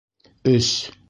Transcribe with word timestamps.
Өс 0.53 0.71